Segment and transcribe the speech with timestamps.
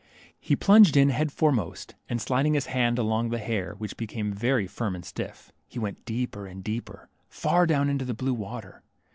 [0.39, 4.65] He plunged in head foremost, and, sliding his hand along the hair, which became very
[4.65, 8.81] firm and stiff, he went deeper and deeper, far down into the blue water.